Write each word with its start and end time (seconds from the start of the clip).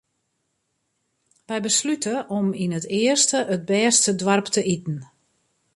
Wy 1.47 1.57
beslute 1.67 2.15
om 2.37 2.47
yn 2.63 2.75
it 2.79 2.85
earste 3.01 3.39
it 3.55 3.61
bêste 3.69 4.11
doarp 4.19 4.47
te 4.55 4.61
iten. 4.75 4.97